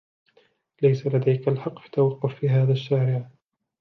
ليس 0.81 1.07
لديك 1.07 1.47
الحق 1.47 1.79
في 1.79 1.85
التوقف 1.85 2.35
في 2.35 2.49
هذا 2.49 2.71
الشارع. 2.71 3.29